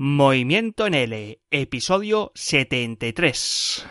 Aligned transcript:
Movimiento 0.00 0.86
en 0.86 0.94
L, 0.94 1.40
episodio 1.50 2.30
73. 2.36 3.84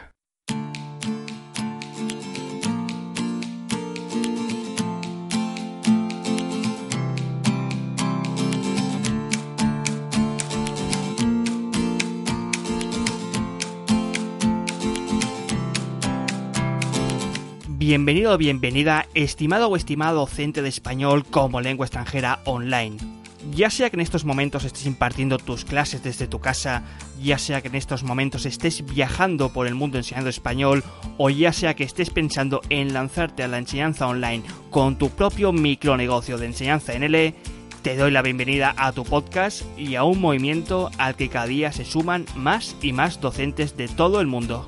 Bienvenido 17.68 18.34
o 18.34 18.38
bienvenida, 18.38 19.08
estimado 19.14 19.68
o 19.68 19.76
estimado 19.76 20.22
docente 20.22 20.62
de 20.62 20.70
español 20.70 21.26
como 21.26 21.60
lengua 21.60 21.86
extranjera 21.86 22.40
online. 22.46 23.17
Ya 23.52 23.70
sea 23.70 23.90
que 23.90 23.96
en 23.96 24.02
estos 24.02 24.26
momentos 24.26 24.66
estés 24.66 24.86
impartiendo 24.86 25.38
tus 25.38 25.66
clases 25.66 26.04
desde 26.04 26.28
tu 26.28 26.40
casa, 26.40 26.84
ya 27.22 27.38
sea 27.38 27.62
que 27.62 27.70
en 27.70 27.76
estos 27.76 28.04
momentos 28.04 28.46
estés 28.46 28.86
viajando 28.86 29.50
por 29.50 29.68
el 29.68 29.76
mundo 29.76 29.98
enseñando 29.98 30.30
español, 30.30 30.84
o 31.18 31.30
ya 31.30 31.54
sea 31.54 31.76
que 31.76 31.84
estés 31.84 32.10
pensando 32.10 32.62
en 32.70 32.94
lanzarte 32.94 33.44
a 33.44 33.48
la 33.48 33.58
enseñanza 33.58 34.08
online 34.08 34.44
con 34.70 34.98
tu 34.98 35.10
propio 35.10 35.52
micronegocio 35.52 36.38
de 36.38 36.48
enseñanza 36.48 36.94
en 36.94 37.04
L, 37.04 37.36
te 37.82 37.96
doy 37.96 38.12
la 38.12 38.22
bienvenida 38.22 38.76
a 38.78 38.92
tu 38.92 39.04
podcast 39.06 39.64
y 39.78 39.96
a 39.96 40.04
un 40.04 40.20
movimiento 40.20 40.92
al 40.98 41.16
que 41.16 41.30
cada 41.30 41.46
día 41.46 41.72
se 41.72 41.86
suman 41.86 42.26
más 42.36 42.76
y 42.82 42.92
más 42.92 43.22
docentes 43.22 43.78
de 43.78 43.88
todo 43.88 44.20
el 44.20 44.28
mundo. 44.28 44.66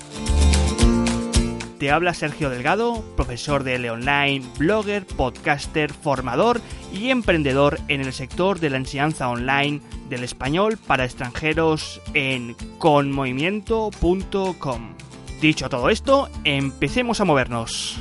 Te 1.80 1.92
habla 1.92 2.14
Sergio 2.14 2.50
Delgado, 2.50 3.02
profesor 3.16 3.64
de 3.64 3.76
L 3.76 3.92
Online, 3.92 4.46
blogger, 4.58 5.06
podcaster, 5.06 5.94
formador 5.94 6.60
y 6.92 7.10
emprendedor 7.10 7.80
en 7.88 8.02
el 8.02 8.12
sector 8.12 8.60
de 8.60 8.70
la 8.70 8.76
enseñanza 8.76 9.30
online 9.30 9.80
del 10.10 10.26
español 10.26 10.78
para 10.78 11.06
extranjeros 11.06 12.02
en 12.14 12.58
conmovimiento.com. 12.80 14.90
Dicho 15.40 15.70
todo 15.70 15.90
esto, 15.90 16.28
empecemos 16.44 17.22
a 17.22 17.26
movernos. 17.26 17.98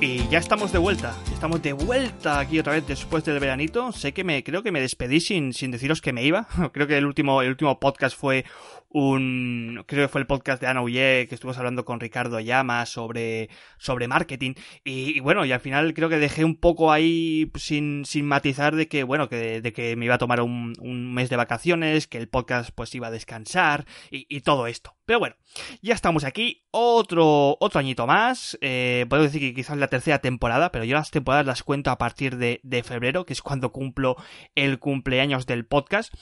Y 0.00 0.26
ya 0.28 0.38
estamos 0.38 0.72
de 0.72 0.78
vuelta, 0.78 1.14
estamos 1.44 1.60
de 1.60 1.74
vuelta 1.74 2.40
aquí 2.40 2.58
otra 2.58 2.72
vez 2.72 2.86
después 2.86 3.22
del 3.22 3.38
veranito. 3.38 3.92
Sé 3.92 4.14
que 4.14 4.24
me, 4.24 4.42
creo 4.42 4.62
que 4.62 4.72
me 4.72 4.80
despedí 4.80 5.20
sin, 5.20 5.52
sin 5.52 5.70
deciros 5.70 6.00
que 6.00 6.14
me 6.14 6.24
iba. 6.24 6.48
Creo 6.72 6.86
que 6.86 6.96
el 6.96 7.04
último, 7.04 7.42
el 7.42 7.50
último 7.50 7.78
podcast 7.78 8.16
fue 8.16 8.46
un, 8.94 9.82
creo 9.88 10.04
que 10.06 10.08
fue 10.08 10.20
el 10.20 10.26
podcast 10.28 10.62
de 10.62 10.68
Ana 10.68 10.80
Uye, 10.80 11.26
que 11.28 11.34
estuvimos 11.34 11.58
hablando 11.58 11.84
con 11.84 11.98
Ricardo 11.98 12.38
Llama 12.38 12.86
sobre, 12.86 13.50
sobre 13.76 14.06
marketing. 14.06 14.54
Y, 14.84 15.18
bueno, 15.18 15.44
y 15.44 15.50
al 15.50 15.58
final 15.58 15.94
creo 15.94 16.08
que 16.08 16.18
dejé 16.18 16.44
un 16.44 16.54
poco 16.54 16.92
ahí 16.92 17.50
sin, 17.56 18.04
sin 18.04 18.24
matizar 18.24 18.76
de 18.76 18.86
que, 18.86 19.02
bueno, 19.02 19.28
que, 19.28 19.60
de 19.60 19.72
que 19.72 19.96
me 19.96 20.04
iba 20.04 20.14
a 20.14 20.18
tomar 20.18 20.40
un, 20.40 20.74
un 20.78 21.12
mes 21.12 21.28
de 21.28 21.34
vacaciones, 21.34 22.06
que 22.06 22.18
el 22.18 22.28
podcast 22.28 22.70
pues 22.72 22.94
iba 22.94 23.08
a 23.08 23.10
descansar 23.10 23.84
y, 24.10 24.40
todo 24.42 24.68
esto. 24.68 24.94
Pero 25.06 25.18
bueno, 25.18 25.34
ya 25.82 25.94
estamos 25.94 26.22
aquí, 26.22 26.64
otro, 26.70 27.56
otro 27.58 27.80
añito 27.80 28.06
más. 28.06 28.56
Eh, 28.60 29.06
puedo 29.08 29.24
decir 29.24 29.40
que 29.40 29.54
quizás 29.54 29.76
la 29.76 29.88
tercera 29.88 30.20
temporada, 30.20 30.70
pero 30.70 30.84
yo 30.84 30.94
las 30.94 31.10
temporadas 31.10 31.33
las 31.42 31.62
cuento 31.62 31.90
a 31.90 31.98
partir 31.98 32.36
de, 32.36 32.60
de 32.62 32.82
febrero, 32.82 33.26
que 33.26 33.32
es 33.32 33.42
cuando 33.42 33.72
cumplo 33.72 34.16
el 34.54 34.78
cumpleaños 34.78 35.46
del 35.46 35.66
podcast. 35.66 36.14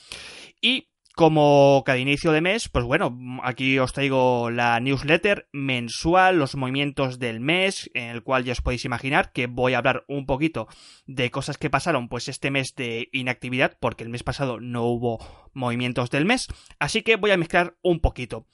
Y 0.60 0.88
como 1.14 1.82
cada 1.84 1.98
inicio 1.98 2.32
de 2.32 2.40
mes, 2.40 2.68
pues 2.68 2.84
bueno, 2.84 3.18
aquí 3.42 3.78
os 3.78 3.92
traigo 3.92 4.50
la 4.50 4.80
newsletter 4.80 5.48
mensual, 5.52 6.38
los 6.38 6.56
movimientos 6.56 7.18
del 7.18 7.40
mes, 7.40 7.90
en 7.94 8.08
el 8.08 8.22
cual 8.22 8.44
ya 8.44 8.52
os 8.52 8.62
podéis 8.62 8.84
imaginar 8.84 9.32
que 9.32 9.46
voy 9.46 9.74
a 9.74 9.78
hablar 9.78 10.04
un 10.08 10.24
poquito 10.24 10.68
de 11.06 11.30
cosas 11.30 11.58
que 11.58 11.70
pasaron 11.70 12.08
pues 12.08 12.28
este 12.28 12.50
mes 12.50 12.74
de 12.74 13.08
inactividad, 13.12 13.76
porque 13.78 14.04
el 14.04 14.10
mes 14.10 14.22
pasado 14.22 14.58
no 14.60 14.84
hubo 14.84 15.18
movimientos 15.52 16.10
del 16.10 16.24
mes, 16.24 16.48
así 16.78 17.02
que 17.02 17.16
voy 17.16 17.30
a 17.30 17.36
mezclar 17.36 17.76
un 17.82 18.00
poquito. 18.00 18.46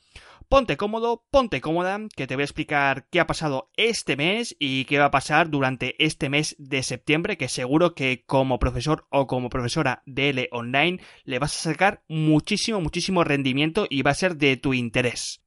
Ponte 0.49 0.79
cómodo, 0.79 1.27
ponte 1.31 1.61
cómoda, 1.61 2.01
que 2.17 2.27
te 2.27 2.35
voy 2.35 2.41
a 2.41 2.45
explicar 2.47 3.07
qué 3.11 3.21
ha 3.21 3.27
pasado 3.27 3.71
este 3.77 4.17
mes 4.17 4.57
y 4.59 4.87
qué 4.87 4.99
va 4.99 5.05
a 5.05 5.11
pasar 5.11 5.51
durante 5.51 6.03
este 6.03 6.31
mes 6.31 6.57
de 6.59 6.83
septiembre, 6.83 7.37
que 7.37 7.51
seguro 7.51 7.95
que 7.95 8.25
como 8.25 8.59
profesor 8.59 9.07
o 9.11 9.27
como 9.27 9.51
profesora 9.51 10.03
de 10.07 10.31
L 10.31 10.49
online 10.51 11.01
le 11.25 11.39
vas 11.39 11.55
a 11.55 11.71
sacar 11.71 12.03
muchísimo, 12.09 12.81
muchísimo 12.81 13.25
rendimiento 13.25 13.87
y 13.91 14.01
va 14.01 14.13
a 14.13 14.15
ser 14.15 14.39
de 14.39 14.57
tu 14.57 14.73
interés. 14.73 15.43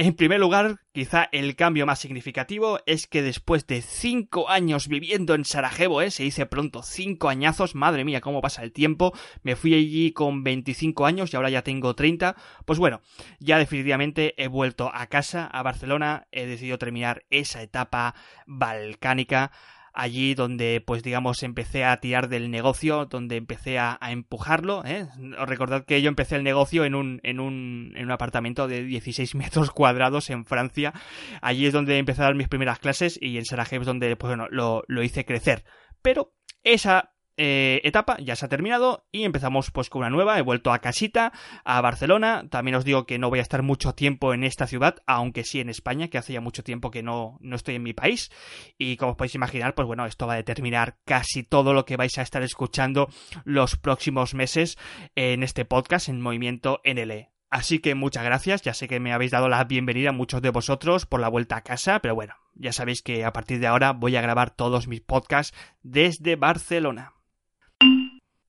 En 0.00 0.14
primer 0.14 0.38
lugar, 0.38 0.78
quizá 0.92 1.28
el 1.32 1.56
cambio 1.56 1.84
más 1.84 1.98
significativo 1.98 2.78
es 2.86 3.08
que 3.08 3.20
después 3.20 3.66
de 3.66 3.82
cinco 3.82 4.48
años 4.48 4.86
viviendo 4.86 5.34
en 5.34 5.44
Sarajevo, 5.44 6.02
¿eh? 6.02 6.12
se 6.12 6.22
dice 6.22 6.46
pronto, 6.46 6.84
cinco 6.84 7.28
añazos, 7.28 7.74
madre 7.74 8.04
mía, 8.04 8.20
cómo 8.20 8.40
pasa 8.40 8.62
el 8.62 8.72
tiempo, 8.72 9.12
me 9.42 9.56
fui 9.56 9.74
allí 9.74 10.12
con 10.12 10.44
25 10.44 11.04
años 11.04 11.32
y 11.32 11.36
ahora 11.36 11.50
ya 11.50 11.62
tengo 11.62 11.96
30, 11.96 12.36
pues 12.64 12.78
bueno, 12.78 13.00
ya 13.40 13.58
definitivamente 13.58 14.40
he 14.40 14.46
vuelto 14.46 14.88
a 14.94 15.08
casa, 15.08 15.46
a 15.46 15.64
Barcelona, 15.64 16.28
he 16.30 16.46
decidido 16.46 16.78
terminar 16.78 17.24
esa 17.30 17.60
etapa 17.60 18.14
balcánica, 18.46 19.50
allí 19.98 20.34
donde 20.34 20.80
pues 20.84 21.02
digamos 21.02 21.42
empecé 21.42 21.84
a 21.84 21.96
tirar 21.98 22.28
del 22.28 22.52
negocio, 22.52 23.06
donde 23.06 23.36
empecé 23.36 23.80
a, 23.80 23.98
empujarlo, 24.00 24.84
¿eh? 24.84 25.08
Recordad 25.44 25.84
que 25.84 26.00
yo 26.00 26.08
empecé 26.08 26.36
el 26.36 26.44
negocio 26.44 26.84
en 26.84 26.94
un, 26.94 27.20
en 27.24 27.40
un, 27.40 27.92
en 27.96 28.04
un 28.04 28.10
apartamento 28.12 28.68
de 28.68 28.84
16 28.84 29.34
metros 29.34 29.72
cuadrados 29.72 30.30
en 30.30 30.44
Francia, 30.44 30.94
allí 31.42 31.66
es 31.66 31.72
donde 31.72 31.98
empecé 31.98 32.22
a 32.22 32.26
dar 32.26 32.36
mis 32.36 32.48
primeras 32.48 32.78
clases 32.78 33.18
y 33.20 33.38
en 33.38 33.44
Sarajevo 33.44 33.82
es 33.82 33.86
donde 33.86 34.14
pues 34.14 34.30
bueno, 34.30 34.46
lo, 34.50 34.84
lo 34.86 35.02
hice 35.02 35.24
crecer. 35.24 35.64
Pero 36.00 36.32
esa 36.62 37.16
eh, 37.40 37.80
etapa 37.84 38.16
ya 38.18 38.34
se 38.34 38.44
ha 38.44 38.48
terminado 38.48 39.06
y 39.12 39.22
empezamos 39.22 39.70
pues 39.70 39.88
con 39.88 40.00
una 40.00 40.10
nueva. 40.10 40.38
He 40.38 40.42
vuelto 40.42 40.72
a 40.72 40.80
casita, 40.80 41.32
a 41.64 41.80
Barcelona. 41.80 42.48
También 42.50 42.74
os 42.74 42.84
digo 42.84 43.06
que 43.06 43.18
no 43.18 43.30
voy 43.30 43.38
a 43.38 43.42
estar 43.42 43.62
mucho 43.62 43.94
tiempo 43.94 44.34
en 44.34 44.42
esta 44.42 44.66
ciudad, 44.66 44.96
aunque 45.06 45.44
sí 45.44 45.60
en 45.60 45.68
España, 45.68 46.08
que 46.08 46.18
hace 46.18 46.32
ya 46.32 46.40
mucho 46.40 46.64
tiempo 46.64 46.90
que 46.90 47.04
no, 47.04 47.38
no 47.40 47.54
estoy 47.54 47.76
en 47.76 47.84
mi 47.84 47.92
país. 47.92 48.30
Y 48.76 48.96
como 48.96 49.12
os 49.12 49.16
podéis 49.16 49.36
imaginar, 49.36 49.76
pues 49.76 49.86
bueno, 49.86 50.04
esto 50.04 50.26
va 50.26 50.32
a 50.32 50.36
determinar 50.36 50.98
casi 51.04 51.44
todo 51.44 51.72
lo 51.74 51.84
que 51.84 51.96
vais 51.96 52.18
a 52.18 52.22
estar 52.22 52.42
escuchando 52.42 53.08
los 53.44 53.76
próximos 53.76 54.34
meses 54.34 54.76
en 55.14 55.44
este 55.44 55.64
podcast 55.64 56.08
en 56.08 56.20
Movimiento 56.20 56.80
NL. 56.84 57.28
Así 57.50 57.78
que 57.78 57.94
muchas 57.94 58.24
gracias, 58.24 58.62
ya 58.62 58.74
sé 58.74 58.88
que 58.88 59.00
me 59.00 59.12
habéis 59.12 59.30
dado 59.30 59.48
la 59.48 59.62
bienvenida 59.64 60.10
a 60.10 60.12
muchos 60.12 60.42
de 60.42 60.50
vosotros 60.50 61.06
por 61.06 61.20
la 61.20 61.28
vuelta 61.28 61.56
a 61.56 61.62
casa, 61.62 62.00
pero 62.00 62.14
bueno, 62.14 62.34
ya 62.54 62.72
sabéis 62.72 63.00
que 63.00 63.24
a 63.24 63.32
partir 63.32 63.58
de 63.58 63.68
ahora 63.68 63.92
voy 63.92 64.16
a 64.16 64.20
grabar 64.20 64.50
todos 64.50 64.86
mis 64.86 65.00
podcasts 65.00 65.56
desde 65.82 66.36
Barcelona. 66.36 67.17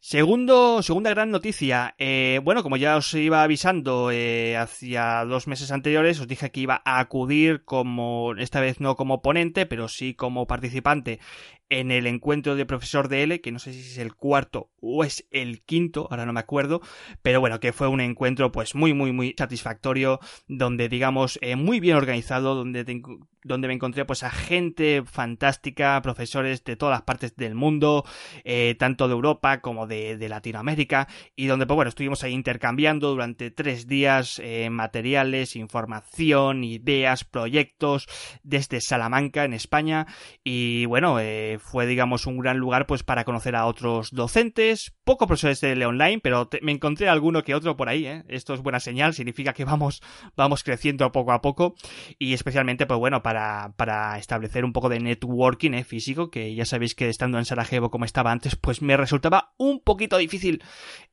Segundo, 0.02 0.82
segunda 0.82 1.10
gran 1.10 1.30
noticia. 1.30 1.94
Eh, 1.98 2.40
bueno, 2.46 2.64
como 2.64 2.78
ya 2.78 2.96
os 2.96 3.14
iba 3.14 3.44
avisando 3.44 4.12
eh, 4.12 4.56
hacia 4.56 5.26
dos 5.26 5.46
meses 5.46 5.72
anteriores, 5.72 6.22
os 6.22 6.28
dije 6.28 6.52
que 6.52 6.62
iba 6.62 6.82
a 6.86 7.02
acudir 7.02 7.66
como, 7.66 8.34
esta 8.38 8.62
vez 8.62 8.80
no 8.80 8.96
como 8.96 9.22
ponente, 9.22 9.66
pero 9.66 9.90
sí 9.90 10.14
como 10.14 10.48
participante 10.48 11.20
en 11.69 11.91
el 11.91 12.07
encuentro 12.07 12.56
de 12.56 12.66
profesor 12.66 13.07
de 13.07 13.24
L, 13.24 13.41
que 13.41 13.52
no 13.52 13.59
sé 13.59 13.74
si 13.74 13.80
es 13.80 13.97
el 13.97 14.16
cuarto 14.16 14.72
o 14.81 15.03
es 15.03 15.28
el 15.31 15.62
quinto, 15.62 16.07
ahora 16.09 16.25
no 16.25 16.34
me 16.34 16.40
acuerdo, 16.40 16.81
pero 17.22 17.40
bueno, 17.40 17.59
que 17.59 17.74
fue 17.74 17.88
un 17.88 18.02
encuentro 18.02 18.52
pues 18.52 18.75
muy, 18.75 18.94
muy, 18.94 19.12
muy 19.12 19.35
satisfactorio, 19.38 20.19
donde 20.47 20.90
digamos 20.90 21.38
eh, 21.41 21.56
muy 21.56 21.80
bien 21.80 21.96
organizado, 21.96 22.56
donde, 22.56 22.84
te, 22.84 23.02
donde 23.44 23.68
me 23.68 23.74
encontré 23.74 24.06
pues 24.06 24.24
a 24.24 24.30
gente 24.30 25.03
fantástica, 25.06 26.02
profesores 26.02 26.63
de 26.63 26.75
todas 26.75 26.94
las 26.94 27.02
partes 27.03 27.35
del 27.35 27.56
mundo, 27.56 28.06
eh, 28.44 28.75
tanto 28.78 29.07
de 29.07 29.13
Europa 29.13 29.62
como 29.62 29.88
de, 29.88 30.18
de, 30.18 30.30
Latinoamérica, 30.30 31.07
y 31.36 31.47
donde 31.47 31.66
pues 31.66 31.75
bueno, 31.75 31.90
estuvimos 31.90 32.24
ahí 32.24 32.34
intercambiando 32.34 33.09
durante 33.09 33.51
tres 33.51 33.88
días 33.88 34.40
eh, 34.44 34.69
materiales, 34.69 35.56
información, 35.56 36.63
ideas, 36.63 37.24
proyectos 37.24 38.07
desde 38.44 38.81
Salamanca 38.81 39.45
en 39.45 39.54
España, 39.54 40.07
y 40.44 40.86
bueno, 40.86 41.19
eh, 41.19 41.59
fue 41.60 41.86
digamos 41.86 42.26
un 42.26 42.40
gran 42.40 42.58
lugar 42.58 42.88
pues 42.88 43.04
para 43.04 43.26
conocer 43.26 43.56
a 43.56 43.66
otros 43.66 44.12
docentes, 44.12 44.94
pocos 45.04 45.28
profesores 45.28 45.62
de 45.62 45.86
online, 45.86 46.20
pero 46.22 46.50
me 46.62 46.72
encontré 46.72 47.10
alguno 47.10 47.44
que 47.44 47.56
otro 47.56 47.78
por 47.78 47.90
ahí, 47.90 48.06
¿eh? 48.06 48.24
esto 48.28 48.54
es 48.54 48.62
buena 48.62 48.80
señal, 48.80 49.14
significa 49.14 49.54
que 49.54 49.66
vamos, 49.66 50.02
vamos 50.36 50.64
creciendo 50.64 51.12
poco 51.12 51.32
a 51.32 51.42
poco 51.42 51.76
y 52.18 52.34
especialmente 52.34 52.86
pues 52.86 53.00
bueno 53.00 53.22
para, 53.22 53.74
para 53.76 54.18
establecer 54.18 54.66
un 54.66 54.74
poco 54.74 54.90
de 54.90 55.00
networking 55.00 55.74
¿eh? 55.74 55.84
físico, 55.84 56.32
que 56.32 56.56
ya 56.56 56.66
sabéis 56.66 56.96
que 56.96 57.10
estando 57.10 57.38
en 57.38 57.46
Sarajevo 57.46 57.90
como 57.90 58.06
estaba 58.06 58.32
antes, 58.32 58.56
pues 58.56 58.82
me 58.82 58.98
resultaba 58.98 59.54
un 59.58 59.82
poquito 59.82 60.18
difícil 60.18 60.64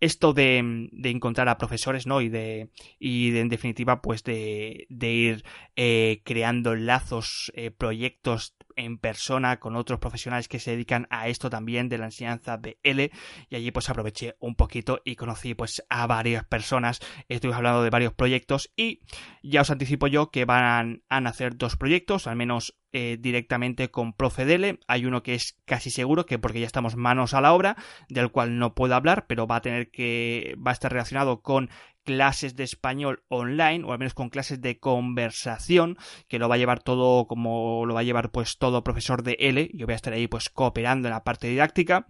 esto 0.00 0.32
de, 0.32 0.88
de 0.92 1.10
encontrar 1.10 1.48
a 1.48 1.58
profesores, 1.58 2.06
¿no? 2.06 2.20
Y 2.20 2.28
de, 2.28 2.70
y 2.98 3.36
en 3.36 3.48
definitiva 3.48 4.02
pues 4.02 4.22
de, 4.24 4.86
de 4.88 5.12
ir 5.12 5.44
eh, 5.76 6.22
creando 6.24 6.74
lazos, 6.74 7.52
eh, 7.54 7.70
proyectos 7.70 8.55
en 8.76 8.98
persona 8.98 9.58
con 9.58 9.76
otros 9.76 9.98
profesionales 9.98 10.48
que 10.48 10.60
se 10.60 10.70
dedican 10.70 11.06
a 11.10 11.28
esto 11.28 11.50
también 11.50 11.88
de 11.88 11.98
la 11.98 12.06
enseñanza 12.06 12.56
de 12.56 12.78
L. 12.82 13.10
Y 13.48 13.56
allí 13.56 13.70
pues 13.70 13.88
aproveché 13.90 14.36
un 14.38 14.54
poquito 14.54 15.00
y 15.04 15.16
conocí 15.16 15.54
pues 15.54 15.82
a 15.88 16.06
varias 16.06 16.44
personas, 16.44 17.00
estuvimos 17.28 17.56
hablando 17.56 17.82
de 17.82 17.90
varios 17.90 18.12
proyectos 18.12 18.72
y 18.76 19.00
ya 19.42 19.62
os 19.62 19.70
anticipo 19.70 20.06
yo 20.06 20.30
que 20.30 20.44
van 20.44 21.02
a 21.08 21.20
nacer 21.20 21.56
dos 21.56 21.76
proyectos, 21.76 22.26
al 22.26 22.36
menos 22.36 22.78
eh, 22.98 23.18
directamente 23.20 23.90
con 23.90 24.14
Profedele. 24.14 24.80
Hay 24.88 25.04
uno 25.04 25.22
que 25.22 25.34
es 25.34 25.60
casi 25.66 25.90
seguro 25.90 26.24
que 26.24 26.38
porque 26.38 26.60
ya 26.60 26.66
estamos 26.66 26.96
manos 26.96 27.34
a 27.34 27.42
la 27.42 27.52
obra, 27.52 27.76
del 28.08 28.30
cual 28.30 28.58
no 28.58 28.74
puedo 28.74 28.94
hablar, 28.94 29.26
pero 29.26 29.46
va 29.46 29.56
a 29.56 29.60
tener 29.60 29.90
que 29.90 30.56
va 30.66 30.70
a 30.70 30.72
estar 30.72 30.90
relacionado 30.90 31.42
con 31.42 31.68
clases 32.04 32.56
de 32.56 32.64
español 32.64 33.22
online 33.28 33.84
o 33.84 33.92
al 33.92 33.98
menos 33.98 34.14
con 34.14 34.30
clases 34.30 34.62
de 34.62 34.78
conversación 34.78 35.98
que 36.26 36.38
lo 36.38 36.48
va 36.48 36.54
a 36.54 36.58
llevar 36.58 36.80
todo 36.80 37.26
como 37.26 37.84
lo 37.84 37.92
va 37.92 38.00
a 38.00 38.04
llevar 38.04 38.30
pues 38.30 38.56
todo 38.56 38.84
profesor 38.84 39.24
de 39.24 39.36
L 39.40 39.68
yo 39.74 39.86
voy 39.86 39.92
a 39.92 39.96
estar 39.96 40.12
ahí 40.12 40.28
pues 40.28 40.48
cooperando 40.48 41.08
en 41.08 41.14
la 41.14 41.24
parte 41.24 41.48
didáctica 41.48 42.06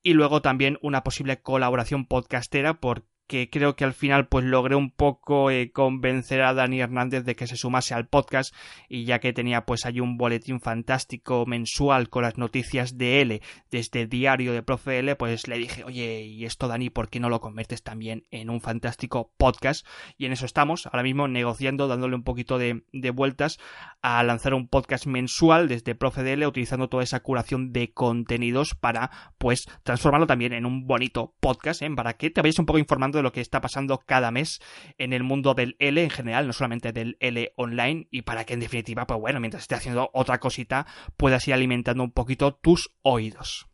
y 0.00 0.12
luego 0.14 0.42
también 0.42 0.78
una 0.80 1.02
posible 1.02 1.42
colaboración 1.42 2.06
podcastera 2.06 2.74
por 2.74 3.04
que 3.32 3.48
creo 3.48 3.76
que 3.76 3.84
al 3.84 3.94
final 3.94 4.28
pues 4.28 4.44
logré 4.44 4.76
un 4.76 4.90
poco 4.90 5.50
eh, 5.50 5.72
convencer 5.72 6.42
a 6.42 6.52
Dani 6.52 6.82
Hernández 6.82 7.24
de 7.24 7.34
que 7.34 7.46
se 7.46 7.56
sumase 7.56 7.94
al 7.94 8.06
podcast 8.06 8.54
y 8.90 9.06
ya 9.06 9.20
que 9.20 9.32
tenía 9.32 9.64
pues 9.64 9.86
allí 9.86 10.00
un 10.00 10.18
boletín 10.18 10.60
fantástico 10.60 11.46
mensual 11.46 12.10
con 12.10 12.24
las 12.24 12.36
noticias 12.36 12.98
de 12.98 13.22
L 13.22 13.40
desde 13.70 14.06
diario 14.06 14.52
de 14.52 14.62
Profe 14.62 14.98
L 14.98 15.16
pues 15.16 15.48
le 15.48 15.56
dije 15.56 15.82
oye 15.82 16.24
y 16.24 16.44
esto 16.44 16.68
Dani 16.68 16.90
¿por 16.90 17.08
qué 17.08 17.20
no 17.20 17.30
lo 17.30 17.40
conviertes 17.40 17.82
también 17.82 18.26
en 18.30 18.50
un 18.50 18.60
fantástico 18.60 19.32
podcast? 19.38 19.86
y 20.18 20.26
en 20.26 20.32
eso 20.32 20.44
estamos 20.44 20.84
ahora 20.84 21.02
mismo 21.02 21.26
negociando 21.26 21.88
dándole 21.88 22.16
un 22.16 22.24
poquito 22.24 22.58
de, 22.58 22.82
vueltas 23.14 23.58
a 24.02 24.22
lanzar 24.24 24.52
un 24.52 24.68
podcast 24.68 25.06
mensual 25.06 25.68
desde 25.68 25.94
Profe 25.94 26.46
utilizando 26.46 26.90
toda 26.90 27.02
esa 27.02 27.20
curación 27.20 27.72
de 27.72 27.94
contenidos 27.94 28.74
para 28.74 29.10
pues 29.38 29.64
transformarlo 29.84 30.26
también 30.26 30.52
en 30.52 30.66
un 30.66 30.86
bonito 30.86 31.34
podcast 31.40 31.80
¿eh? 31.80 31.90
para 31.96 32.12
que 32.18 32.28
te 32.28 32.42
vayas 32.42 32.58
un 32.58 32.66
poco 32.66 32.78
informando 32.78 33.21
lo 33.22 33.32
que 33.32 33.40
está 33.40 33.60
pasando 33.60 33.98
cada 33.98 34.30
mes 34.30 34.60
en 34.98 35.12
el 35.12 35.22
mundo 35.22 35.54
del 35.54 35.76
L 35.78 36.02
en 36.02 36.10
general, 36.10 36.46
no 36.46 36.52
solamente 36.52 36.92
del 36.92 37.16
L 37.20 37.52
online, 37.56 38.08
y 38.10 38.22
para 38.22 38.44
que 38.44 38.54
en 38.54 38.60
definitiva, 38.60 39.06
pues 39.06 39.20
bueno, 39.20 39.40
mientras 39.40 39.62
esté 39.62 39.74
haciendo 39.74 40.10
otra 40.12 40.38
cosita, 40.38 40.86
puedas 41.16 41.46
ir 41.48 41.54
alimentando 41.54 42.02
un 42.02 42.12
poquito 42.12 42.54
tus 42.54 42.94
oídos. 43.02 43.68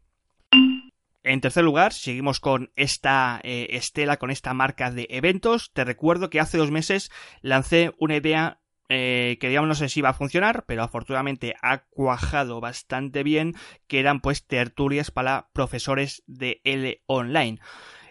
En 1.25 1.41
tercer 1.41 1.65
lugar, 1.65 1.93
seguimos 1.93 2.41
con 2.41 2.73
esta 2.77 3.41
eh, 3.43 3.67
estela, 3.71 4.17
con 4.17 4.31
esta 4.31 4.55
marca 4.55 4.91
de 4.91 5.07
eventos. 5.11 5.73
Te 5.73 5.85
recuerdo 5.85 6.31
que 6.31 6.41
hace 6.41 6.57
dos 6.57 6.71
meses 6.71 7.11
lancé 7.43 7.93
una 7.99 8.17
idea 8.17 8.61
eh, 8.89 9.37
que 9.39 9.49
digamos 9.49 9.69
no 9.69 9.75
sé 9.75 9.91
si 9.91 10.01
iba 10.01 10.09
a 10.09 10.15
funcionar, 10.15 10.65
pero 10.67 10.83
afortunadamente 10.83 11.55
ha 11.61 11.85
cuajado 11.91 12.61
bastante 12.61 13.23
bien, 13.23 13.55
que 13.87 14.01
eran 14.01 14.21
pues 14.21 14.47
tertulias 14.47 15.11
para 15.11 15.51
profesores 15.53 16.23
de 16.27 16.63
L 16.65 17.03
online. 17.07 17.61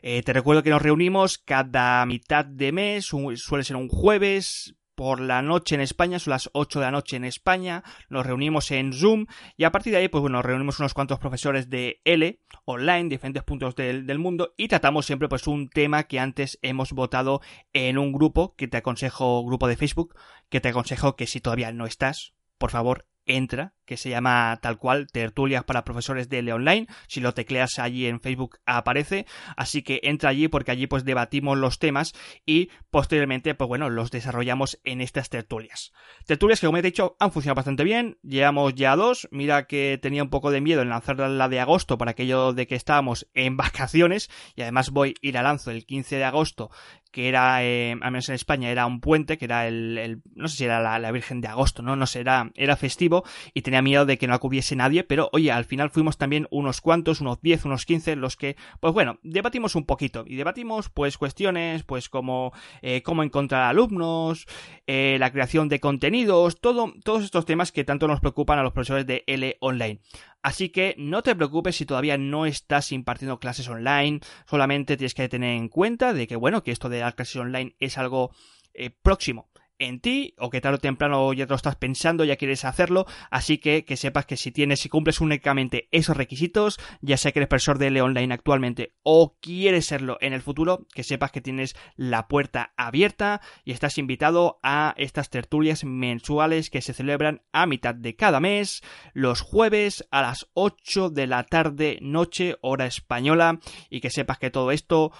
Eh, 0.02 0.22
te 0.24 0.34
recuerdo 0.34 0.64
que 0.64 0.70
nos 0.70 0.82
reunimos 0.82 1.38
cada 1.38 2.06
mitad 2.06 2.46
de 2.46 2.72
mes, 2.72 3.06
suele 3.06 3.64
ser 3.64 3.76
un 3.76 3.90
jueves, 3.90 4.78
por 4.98 5.22
la 5.22 5.44
noche 5.44 5.76
en 5.76 5.82
España, 5.82 6.18
son 6.18 6.32
las 6.32 6.50
8 6.54 6.80
de 6.80 6.86
la 6.86 6.92
noche 6.92 7.18
en 7.18 7.24
España, 7.24 7.84
nos 8.10 8.26
reunimos 8.26 8.72
en 8.72 8.94
Zoom 8.94 9.28
y 9.56 9.64
a 9.64 9.72
partir 9.72 9.94
de 9.94 10.00
ahí, 10.00 10.08
pues 10.08 10.24
bueno, 10.24 10.40
nos 10.40 10.46
reunimos 10.46 10.80
unos 10.80 10.96
cuantos 10.96 11.20
profesores 11.20 11.70
de 11.70 12.02
L 12.04 12.42
online, 12.66 13.08
diferentes 13.08 13.44
puntos 13.44 13.76
del, 13.76 14.08
del, 14.08 14.18
mundo 14.18 14.56
y 14.58 14.68
tratamos 14.68 15.06
siempre 15.06 15.30
pues 15.30 15.46
un 15.46 15.70
tema 15.70 16.06
que 16.06 16.20
antes 16.20 16.58
hemos 16.64 16.94
votado 16.94 17.42
en 17.74 18.00
un 18.00 18.12
grupo 18.12 18.56
que 18.56 18.68
te 18.68 18.78
aconsejo, 18.78 19.46
grupo 19.46 19.68
de 19.68 19.78
Facebook, 19.78 20.16
que 20.50 20.62
te 20.62 20.70
aconsejo 20.70 21.16
que 21.16 21.28
si 21.28 21.42
todavía 21.42 21.72
no 21.72 21.86
estás, 21.86 22.34
por 22.58 22.72
favor, 22.72 23.06
entra, 23.28 23.76
que 23.88 23.98
se 23.98 24.10
llama 24.10 24.60
tal 24.62 24.78
cual 24.78 25.08
Tertulias 25.08 25.64
para 25.64 25.84
Profesores 25.84 26.30
de 26.30 26.40
L 26.40 26.54
Online. 26.54 26.88
Si 27.08 27.22
lo 27.22 27.34
tecleas 27.34 27.80
allí 27.80 28.06
en 28.06 28.20
Facebook 28.20 28.60
aparece. 28.66 29.26
Así 29.56 29.82
que 29.82 30.02
entra 30.04 30.30
allí 30.30 30.50
porque 30.50 30.72
allí 30.72 30.86
pues 30.86 31.06
debatimos 31.06 31.58
los 31.58 31.80
temas 31.80 32.14
y 32.46 32.70
posteriormente 32.92 33.56
pues 33.56 33.68
bueno 33.68 33.90
los 33.90 34.12
desarrollamos 34.12 34.80
en 34.84 35.02
estas 35.02 35.30
tertulias. 35.30 35.94
Tertulias 36.26 36.60
que 36.60 36.68
como 36.68 36.78
he 36.78 36.82
dicho 36.82 37.16
han 37.20 37.32
funcionado 37.32 37.56
bastante 37.56 37.84
bien. 37.84 38.20
Llevamos 38.22 38.76
ya 38.76 38.96
dos. 38.96 39.28
Mira 39.32 39.66
que 39.66 39.98
tenía 40.02 40.22
un 40.22 40.30
poco 40.30 40.52
de 40.52 40.62
miedo 40.62 40.82
en 40.82 40.90
lanzar 40.90 41.18
la 41.18 41.48
de 41.48 41.60
agosto 41.62 41.98
para 41.98 42.12
aquello 42.12 42.52
de 42.54 42.68
que 42.68 42.76
estábamos 42.76 43.28
en 43.34 43.56
vacaciones 43.58 44.30
y 44.56 44.62
además 44.62 44.92
voy 44.92 45.16
a 45.24 45.28
ir 45.28 45.38
a 45.38 45.44
lanzo 45.44 45.72
el 45.72 45.86
15 45.86 46.18
de 46.18 46.26
agosto 46.26 46.70
que 47.12 47.30
era, 47.30 47.64
eh, 47.64 47.94
al 47.94 48.12
menos 48.12 48.30
en 48.30 48.36
España, 48.36 48.70
era 48.70 48.86
un 48.86 49.00
puente, 49.00 49.38
que 49.38 49.46
era 49.46 49.68
el, 49.68 50.22
no 50.36 50.48
sé 50.48 50.58
si 50.58 50.66
era 50.66 51.00
la, 51.00 51.12
Virgen 51.12 51.42
de 51.42 51.48
Agosto, 51.48 51.82
¿no? 51.82 51.96
No 51.96 52.06
sé, 52.06 52.20
era, 52.20 52.52
era 52.54 52.76
festivo 52.76 53.24
y 53.54 53.62
tenía 53.62 53.77
miedo 53.82 54.06
de 54.06 54.18
que 54.18 54.28
no 54.28 54.34
acudiese 54.34 54.76
nadie, 54.76 55.04
pero 55.04 55.30
oye, 55.34 55.52
al 55.52 55.66
final 55.66 55.90
fuimos 55.90 56.18
también 56.18 56.48
unos 56.52 56.82
cuantos, 56.82 57.22
unos 57.22 57.42
10, 57.42 57.66
unos 57.66 57.86
15, 57.86 58.16
los 58.16 58.36
que, 58.36 58.56
pues 58.80 58.94
bueno, 58.94 59.20
debatimos 59.24 59.76
un 59.76 59.86
poquito 59.86 60.24
y 60.28 60.36
debatimos 60.36 60.90
pues 60.90 61.18
cuestiones, 61.18 61.84
pues 61.84 62.10
como 62.10 62.54
eh, 62.82 63.02
cómo 63.04 63.24
encontrar 63.24 63.64
alumnos, 63.64 64.48
eh, 64.86 65.18
la 65.20 65.32
creación 65.32 65.70
de 65.70 65.80
contenidos, 65.80 66.60
todo, 66.60 66.94
todos 67.04 67.24
estos 67.24 67.46
temas 67.46 67.72
que 67.72 67.84
tanto 67.84 68.08
nos 68.08 68.20
preocupan 68.20 68.60
a 68.60 68.64
los 68.64 68.74
profesores 68.74 69.06
de 69.06 69.24
L 69.28 69.58
online. 69.60 70.00
Así 70.42 70.70
que 70.70 70.96
no 70.98 71.24
te 71.24 71.36
preocupes 71.36 71.76
si 71.76 71.86
todavía 71.86 72.18
no 72.18 72.46
estás 72.46 72.92
impartiendo 72.92 73.40
clases 73.40 73.68
online, 73.68 74.22
solamente 74.50 74.98
tienes 74.98 75.14
que 75.14 75.28
tener 75.28 75.58
en 75.58 75.68
cuenta 75.68 76.14
de 76.14 76.28
que 76.28 76.36
bueno, 76.36 76.64
que 76.64 76.72
esto 76.72 76.90
de 76.90 77.00
las 77.00 77.16
clases 77.16 77.36
online 77.38 77.76
es 77.80 77.98
algo 77.98 78.32
eh, 78.74 78.90
próximo 78.90 79.50
en 79.80 80.00
ti 80.00 80.34
o 80.38 80.50
que 80.50 80.62
tarde 80.62 80.78
o 80.78 80.80
temprano 80.80 81.34
ya 81.34 81.46
te 81.46 81.52
lo 81.52 81.56
estás 81.56 81.76
pensando, 81.76 82.24
ya 82.24 82.36
quieres 82.36 82.66
hacerlo, 82.66 83.06
así 83.30 83.58
que 83.58 83.86
que 83.86 83.98
sepas 83.98 84.26
que 84.26 84.38
si 84.38 84.52
tienes, 84.52 84.80
si 84.80 84.90
cumples 84.90 85.22
únicamente 85.22 85.88
esos 85.92 86.18
requisitos, 86.18 86.80
ya 87.02 87.18
sea 87.18 87.32
que 87.32 87.40
eres 87.40 87.50
profesor 87.50 87.78
de 87.78 87.88
L 87.88 88.02
online 88.02 88.34
actualmente 88.34 88.94
o 89.04 89.38
quieres 89.40 89.86
serlo 89.86 90.18
en 90.22 90.34
el 90.34 90.42
futuro, 90.42 90.86
que 90.94 91.04
sepas 91.04 91.32
que 91.32 91.42
tienes 91.42 91.76
la 91.96 92.28
puerta 92.28 92.74
abierta 92.78 93.42
y 93.64 93.72
estás 93.72 93.98
invitado 93.98 94.60
a 94.64 94.94
estas 94.98 95.30
tertulias 95.30 95.84
mensuales 95.84 96.70
que 96.70 96.82
se 96.82 96.94
celebran 96.94 97.42
a 97.52 97.66
mitad 97.66 97.96
de 97.96 98.16
cada 98.16 98.40
mes, 98.40 98.82
los 99.14 99.42
jueves 99.42 100.08
a 100.12 100.22
las 100.22 100.48
8 100.54 101.10
de 101.10 101.28
la 101.28 101.44
tarde 101.44 102.00
noche 102.02 102.58
hora 102.62 102.86
española 102.86 103.60
y 103.90 104.02
que 104.02 104.10
sepas 104.10 104.38
que 104.38 104.50
todo 104.50 104.72
esto 104.72 105.12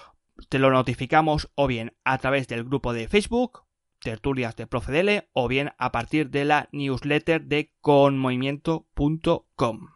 te 0.48 0.58
lo 0.58 0.70
notificamos 0.70 1.50
o 1.54 1.66
bien 1.66 1.94
a 2.04 2.18
través 2.18 2.48
del 2.48 2.64
grupo 2.64 2.92
de 2.92 3.08
Facebook 3.08 3.67
tertulias 3.98 4.56
de 4.56 4.66
Profedele 4.66 5.28
o 5.32 5.48
bien 5.48 5.70
a 5.78 5.92
partir 5.92 6.28
de 6.30 6.44
la 6.44 6.68
newsletter 6.72 7.44
de 7.44 7.72
conmovimiento.com. 7.80 9.88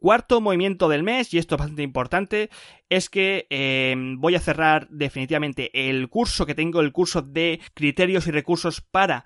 Cuarto 0.00 0.40
movimiento 0.40 0.88
del 0.88 1.02
mes, 1.02 1.34
y 1.34 1.38
esto 1.38 1.56
es 1.56 1.58
bastante 1.58 1.82
importante, 1.82 2.50
es 2.88 3.10
que 3.10 3.48
eh, 3.50 3.96
voy 4.18 4.36
a 4.36 4.40
cerrar 4.40 4.86
definitivamente 4.90 5.88
el 5.88 6.08
curso 6.08 6.46
que 6.46 6.54
tengo, 6.54 6.80
el 6.80 6.92
curso 6.92 7.20
de 7.20 7.60
criterios 7.74 8.28
y 8.28 8.30
recursos 8.30 8.80
para 8.80 9.24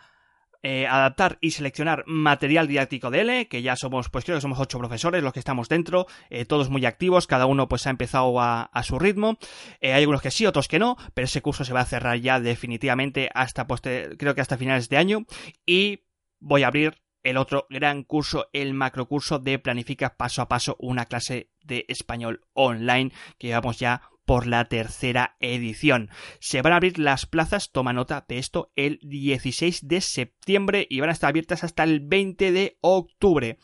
eh, 0.62 0.87
adaptar 0.87 1.38
y 1.41 1.50
seleccionar 1.50 2.05
material 2.06 2.69
didáctico 2.69 3.10
de 3.10 3.20
L, 3.22 3.48
que 3.48 3.63
ya 3.63 3.77
somos, 3.77 4.08
pues 4.08 4.25
creo 4.25 4.37
que 4.37 4.43
somos 4.43 4.60
ocho 4.60 4.79
profesores 4.79 5.22
los 5.22 5.32
que 5.32 5.41
estamos 5.41 5.69
dentro, 5.69 6.06
eh, 6.31 6.44
todos 6.44 6.70
muy 6.70 6.84
activos, 6.87 7.27
cada 7.27 7.46
uno 7.46 7.69
pues 7.69 7.87
ha 7.87 7.91
empezado 7.91 8.41
a, 8.41 8.70
su 8.82 8.98
ritmo, 8.98 9.39
eh, 9.81 9.93
hay 9.93 10.03
algunos 10.03 10.22
que 10.22 10.31
sí, 10.31 10.46
otros 10.46 10.69
que 10.69 10.79
no, 10.79 10.96
pero 11.15 11.25
ese 11.25 11.43
curso 11.43 11.65
se 11.65 11.72
va 11.72 11.81
a 11.81 11.84
cerrar 11.84 12.19
ya 12.19 12.41
definitivamente 12.41 13.29
hasta, 13.34 13.67
pues 13.67 13.81
creo 13.81 14.34
que 14.34 14.41
hasta 14.41 14.56
finales 14.56 14.89
de 14.89 14.96
año, 14.96 15.27
y 15.67 16.05
voy 16.41 16.63
a 16.63 16.69
abrir 16.69 17.03
el 17.22 17.37
otro 17.37 17.67
gran 17.70 18.03
curso, 18.03 18.48
el 18.53 18.75
macrocurso 18.75 19.39
de 19.39 19.58
Planifica 19.58 20.17
paso 20.17 20.43
a 20.43 20.48
paso 20.48 20.77
una 20.79 21.06
clase 21.06 21.51
de 21.63 21.84
español 21.89 22.43
online 22.53 23.13
que 23.39 23.48
llevamos 23.48 23.79
ya 23.79 24.03
por 24.24 24.46
la 24.46 24.64
tercera 24.67 25.36
edición. 25.41 26.10
Se 26.41 26.62
van 26.62 26.72
a 26.72 26.76
abrir 26.76 26.98
las 26.98 27.26
plazas, 27.26 27.70
toma 27.72 27.93
nota 27.93 28.24
de 28.29 28.38
esto, 28.38 28.70
el 28.76 28.98
16 29.02 29.88
de 29.88 30.00
septiembre 30.00 30.86
y 30.88 31.00
van 31.00 31.10
a 31.10 31.12
estar 31.12 31.29
abiertas 31.29 31.64
hasta 31.64 31.84
el 31.84 32.00
20 32.00 32.52
de 32.52 32.79
octubre. 32.81 33.58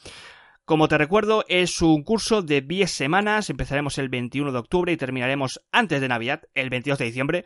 Como 0.64 0.88
te 0.88 0.98
recuerdo, 0.98 1.44
es 1.48 1.80
un 1.80 2.02
curso 2.02 2.42
de 2.42 2.60
10 2.60 2.90
semanas, 2.90 3.48
empezaremos 3.48 3.96
el 3.96 4.10
21 4.10 4.52
de 4.52 4.58
octubre 4.58 4.92
y 4.92 4.98
terminaremos 4.98 5.62
antes 5.72 6.00
de 6.00 6.08
Navidad, 6.08 6.42
el 6.54 6.68
22 6.68 6.98
de 6.98 7.04
diciembre 7.06 7.44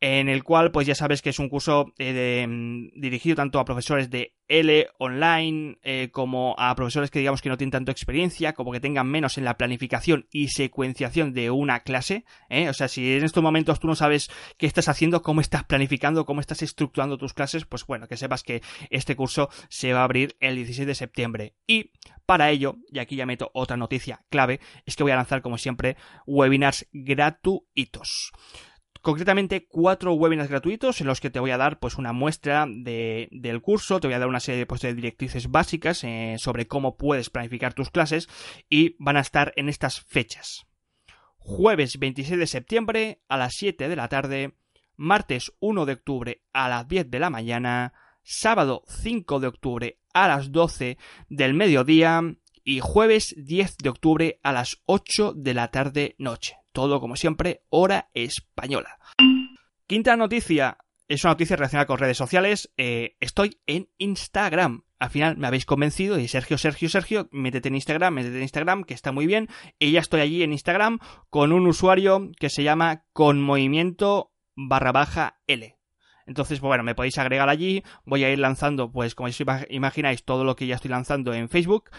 en 0.00 0.28
el 0.28 0.44
cual 0.44 0.70
pues 0.72 0.86
ya 0.86 0.94
sabes 0.94 1.22
que 1.22 1.30
es 1.30 1.38
un 1.38 1.48
curso 1.48 1.92
eh, 1.98 2.46
mm, 2.46 3.00
dirigido 3.00 3.36
tanto 3.36 3.58
a 3.58 3.64
profesores 3.64 4.10
de 4.10 4.34
L 4.48 4.88
online 4.98 5.78
eh, 5.82 6.10
como 6.12 6.54
a 6.58 6.74
profesores 6.74 7.10
que 7.10 7.18
digamos 7.18 7.42
que 7.42 7.48
no 7.48 7.56
tienen 7.56 7.72
tanto 7.72 7.90
experiencia, 7.90 8.52
como 8.52 8.72
que 8.72 8.80
tengan 8.80 9.08
menos 9.08 9.38
en 9.38 9.44
la 9.44 9.56
planificación 9.56 10.26
y 10.30 10.48
secuenciación 10.48 11.32
de 11.32 11.50
una 11.50 11.80
clase. 11.80 12.24
¿eh? 12.50 12.68
O 12.68 12.74
sea, 12.74 12.88
si 12.88 13.14
en 13.14 13.24
estos 13.24 13.42
momentos 13.42 13.80
tú 13.80 13.86
no 13.86 13.96
sabes 13.96 14.30
qué 14.58 14.66
estás 14.66 14.88
haciendo, 14.88 15.22
cómo 15.22 15.40
estás 15.40 15.64
planificando, 15.64 16.26
cómo 16.26 16.40
estás 16.40 16.62
estructurando 16.62 17.18
tus 17.18 17.34
clases, 17.34 17.64
pues 17.64 17.84
bueno, 17.86 18.06
que 18.06 18.16
sepas 18.16 18.42
que 18.42 18.62
este 18.90 19.16
curso 19.16 19.48
se 19.68 19.92
va 19.92 20.00
a 20.00 20.04
abrir 20.04 20.36
el 20.40 20.56
16 20.56 20.86
de 20.86 20.94
septiembre. 20.94 21.54
Y 21.66 21.90
para 22.26 22.50
ello, 22.50 22.76
y 22.92 22.98
aquí 22.98 23.16
ya 23.16 23.26
meto 23.26 23.50
otra 23.54 23.76
noticia 23.76 24.24
clave, 24.28 24.60
es 24.84 24.94
que 24.94 25.02
voy 25.02 25.12
a 25.12 25.16
lanzar 25.16 25.42
como 25.42 25.58
siempre 25.58 25.96
webinars 26.26 26.86
gratuitos. 26.92 28.32
Concretamente 29.06 29.68
cuatro 29.68 30.14
webinars 30.14 30.50
gratuitos 30.50 31.00
en 31.00 31.06
los 31.06 31.20
que 31.20 31.30
te 31.30 31.38
voy 31.38 31.52
a 31.52 31.56
dar 31.56 31.78
pues 31.78 31.96
una 31.96 32.12
muestra 32.12 32.66
de, 32.68 33.28
del 33.30 33.62
curso, 33.62 34.00
te 34.00 34.08
voy 34.08 34.16
a 34.16 34.18
dar 34.18 34.26
una 34.26 34.40
serie 34.40 34.66
pues, 34.66 34.80
de 34.80 34.94
directrices 34.94 35.48
básicas 35.48 36.02
eh, 36.02 36.34
sobre 36.40 36.66
cómo 36.66 36.96
puedes 36.96 37.30
planificar 37.30 37.72
tus 37.72 37.90
clases 37.90 38.28
y 38.68 38.96
van 38.98 39.16
a 39.16 39.20
estar 39.20 39.52
en 39.54 39.68
estas 39.68 40.00
fechas. 40.00 40.66
Jueves 41.38 42.00
26 42.00 42.36
de 42.36 42.46
septiembre 42.48 43.22
a 43.28 43.36
las 43.36 43.54
7 43.54 43.88
de 43.88 43.94
la 43.94 44.08
tarde, 44.08 44.56
martes 44.96 45.52
1 45.60 45.86
de 45.86 45.92
octubre 45.92 46.42
a 46.52 46.68
las 46.68 46.88
10 46.88 47.08
de 47.08 47.20
la 47.20 47.30
mañana, 47.30 47.92
sábado 48.24 48.82
5 48.88 49.38
de 49.38 49.46
octubre 49.46 50.00
a 50.14 50.26
las 50.26 50.50
12 50.50 50.98
del 51.28 51.54
mediodía 51.54 52.22
y 52.64 52.80
jueves 52.80 53.36
10 53.38 53.78
de 53.78 53.88
octubre 53.88 54.40
a 54.42 54.50
las 54.50 54.82
8 54.86 55.32
de 55.36 55.54
la 55.54 55.70
tarde 55.70 56.16
noche. 56.18 56.56
Todo 56.76 57.00
como 57.00 57.16
siempre, 57.16 57.62
hora 57.70 58.10
española. 58.12 58.98
Quinta 59.86 60.14
noticia. 60.14 60.76
Es 61.08 61.24
una 61.24 61.32
noticia 61.32 61.56
relacionada 61.56 61.86
con 61.86 61.96
redes 61.96 62.18
sociales. 62.18 62.70
Eh, 62.76 63.16
estoy 63.18 63.62
en 63.66 63.88
Instagram. 63.96 64.84
Al 64.98 65.08
final 65.08 65.38
me 65.38 65.46
habéis 65.46 65.64
convencido 65.64 66.18
y 66.18 66.28
Sergio, 66.28 66.58
Sergio, 66.58 66.90
Sergio, 66.90 67.30
métete 67.32 67.68
en 67.68 67.76
Instagram, 67.76 68.12
métete 68.12 68.36
en 68.36 68.42
Instagram, 68.42 68.84
que 68.84 68.92
está 68.92 69.10
muy 69.10 69.26
bien. 69.26 69.48
Y 69.78 69.92
ya 69.92 70.00
estoy 70.00 70.20
allí 70.20 70.42
en 70.42 70.52
Instagram 70.52 70.98
con 71.30 71.52
un 71.52 71.66
usuario 71.66 72.30
que 72.38 72.50
se 72.50 72.62
llama 72.62 73.06
con 73.14 73.40
movimiento 73.40 74.34
barra 74.54 74.92
baja 74.92 75.40
L. 75.46 75.75
Entonces, 76.26 76.60
pues 76.60 76.68
bueno, 76.68 76.84
me 76.84 76.94
podéis 76.94 77.18
agregar 77.18 77.48
allí. 77.48 77.82
Voy 78.04 78.24
a 78.24 78.30
ir 78.30 78.38
lanzando, 78.38 78.90
pues 78.90 79.14
como 79.14 79.28
os 79.28 79.42
imagináis, 79.70 80.24
todo 80.24 80.44
lo 80.44 80.56
que 80.56 80.66
ya 80.66 80.74
estoy 80.74 80.90
lanzando 80.90 81.32
en 81.32 81.48
Facebook. 81.48 81.90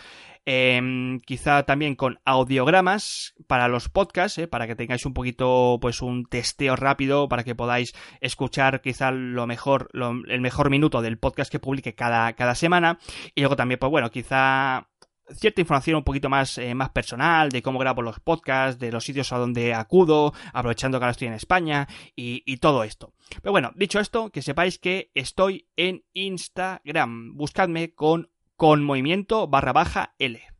Em, 0.50 1.20
quizá 1.20 1.64
también 1.64 1.96
con 1.96 2.20
audiogramas 2.24 3.36
para 3.48 3.68
los 3.68 3.90
podcasts, 3.90 4.38
¿eh? 4.38 4.48
para 4.48 4.66
que 4.66 4.78
tengáis 4.78 5.06
un 5.06 5.14
poquito, 5.14 5.78
pues 5.82 6.02
un 6.02 6.26
testeo 6.26 6.78
rápido, 6.78 7.28
para 7.28 7.44
que 7.44 7.54
podáis 7.54 7.94
escuchar 8.22 8.80
quizá 8.80 9.12
lo 9.12 9.46
mejor, 9.46 9.90
el 9.94 10.40
mejor 10.40 10.70
minuto 10.70 11.02
del 11.02 11.18
podcast 11.18 11.52
que 11.52 11.60
publique 11.60 11.96
cada, 11.96 12.32
cada 12.34 12.56
semana. 12.56 12.98
Y 13.36 13.42
luego 13.42 13.58
también, 13.58 13.78
pues 13.78 13.90
bueno, 13.90 14.10
quizá 14.10 14.88
cierta 15.36 15.62
información 15.62 15.98
un 15.98 16.04
poquito 16.04 16.30
más, 16.30 16.58
eh, 16.58 16.74
más 16.74 16.90
personal 16.90 17.50
de 17.50 17.62
cómo 17.62 17.80
grabo 17.80 18.02
los 18.02 18.20
podcasts, 18.20 18.80
de 18.80 18.92
los 18.92 19.04
sitios 19.04 19.32
a 19.32 19.38
donde 19.38 19.74
acudo, 19.74 20.34
aprovechando 20.54 21.00
que 21.00 21.06
ahora 21.06 21.12
estoy 21.12 21.28
en 21.28 21.34
España 21.34 21.88
y, 22.16 22.44
y, 22.46 22.58
todo 22.58 22.84
esto. 22.84 23.14
Pero 23.42 23.52
bueno, 23.52 23.72
dicho 23.76 24.00
esto, 24.00 24.30
que 24.30 24.42
sepáis 24.42 24.80
que 24.80 25.12
estoy 25.14 25.68
en 25.76 26.04
Instagram. 26.14 27.36
Buscadme 27.36 27.94
con, 27.94 28.30
con 28.56 28.84
movimiento 28.84 29.48
barra 29.48 29.74
baja 29.74 30.16
L. 30.20 30.57